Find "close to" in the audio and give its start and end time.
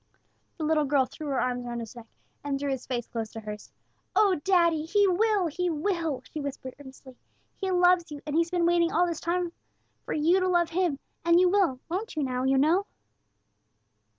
3.07-3.39